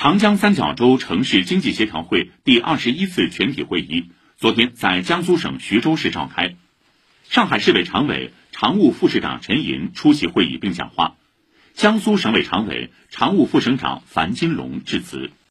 [0.00, 6.56] 长江三角洲城市经济协调会第二十一次全体会议昨天在江苏省徐州市召开。
[7.28, 11.16] 上海市委常委常务副市长陈寅出席会议并讲话。
[11.74, 15.32] 江苏省委常委常务副省长樊金龙致辞。